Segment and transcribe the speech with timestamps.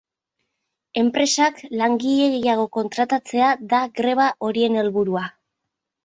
[0.99, 5.23] Enpresak langile gehiago kontratatzea da greba horien helburua.